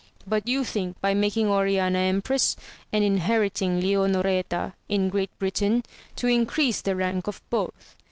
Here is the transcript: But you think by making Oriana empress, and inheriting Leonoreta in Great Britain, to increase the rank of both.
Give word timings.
But 0.25 0.47
you 0.47 0.63
think 0.63 0.99
by 0.99 1.13
making 1.13 1.45
Oriana 1.47 1.99
empress, 1.99 2.55
and 2.91 3.03
inheriting 3.03 3.79
Leonoreta 3.79 4.73
in 4.89 5.09
Great 5.09 5.37
Britain, 5.37 5.83
to 6.15 6.25
increase 6.25 6.81
the 6.81 6.95
rank 6.95 7.27
of 7.27 7.39
both. 7.51 7.95